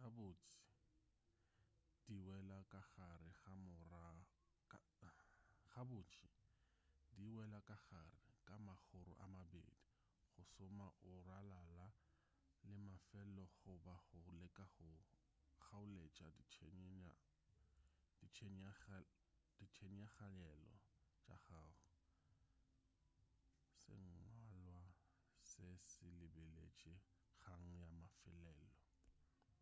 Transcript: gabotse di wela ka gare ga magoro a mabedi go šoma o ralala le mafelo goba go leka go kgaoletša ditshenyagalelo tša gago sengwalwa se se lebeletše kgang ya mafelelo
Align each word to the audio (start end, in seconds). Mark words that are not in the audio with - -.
gabotse 0.00 0.52
di 2.06 2.16
wela 2.26 2.58
ka 2.72 2.82
gare 2.94 3.30
ga 3.42 3.54
magoro 8.66 9.12
a 9.24 9.26
mabedi 9.34 9.78
go 10.34 10.42
šoma 10.52 10.88
o 11.10 11.12
ralala 11.28 11.86
le 12.66 12.76
mafelo 12.88 13.44
goba 13.62 13.94
go 14.10 14.20
leka 14.40 14.64
go 14.74 14.90
kgaoletša 15.60 16.28
ditshenyagalelo 19.56 20.76
tša 21.26 21.36
gago 21.48 21.74
sengwalwa 23.80 24.80
se 25.50 25.66
se 25.92 26.06
lebeletše 26.18 26.94
kgang 27.42 27.68
ya 27.80 27.86
mafelelo 27.98 28.70